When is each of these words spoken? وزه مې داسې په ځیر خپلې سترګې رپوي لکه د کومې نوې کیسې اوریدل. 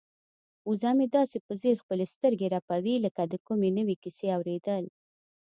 وزه 0.69 0.91
مې 0.97 1.07
داسې 1.17 1.37
په 1.45 1.53
ځیر 1.61 1.75
خپلې 1.83 2.05
سترګې 2.13 2.47
رپوي 2.55 2.95
لکه 3.05 3.21
د 3.31 3.33
کومې 3.47 3.69
نوې 3.77 3.95
کیسې 4.03 4.27
اوریدل. 4.37 4.83